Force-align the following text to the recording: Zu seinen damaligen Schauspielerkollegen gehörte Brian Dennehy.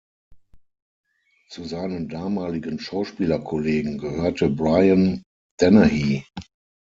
Zu 1.49 1.63
seinen 1.65 2.09
damaligen 2.09 2.79
Schauspielerkollegen 2.79 3.99
gehörte 3.99 4.49
Brian 4.49 5.21
Dennehy. 5.59 6.25